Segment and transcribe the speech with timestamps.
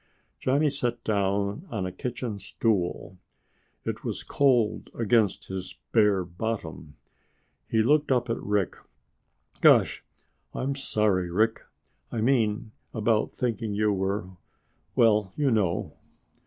[0.39, 3.19] Johnny sat down on a kitchen stool.
[3.85, 6.95] It was cold against his bare bottom.
[7.69, 8.77] He looked up at Rick.
[9.61, 10.03] "Gosh,
[10.55, 11.61] I'm sorry, Rick.
[12.11, 14.29] I mean about thinking you were
[14.95, 15.95] well you know."